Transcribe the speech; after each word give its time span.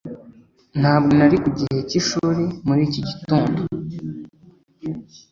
ntabwo 0.79 1.09
nari 1.17 1.37
ku 1.43 1.49
gihe 1.57 1.79
cy'ishuri 1.89 2.43
muri 2.67 2.81
iki 2.87 3.01
gitondo 3.09 3.61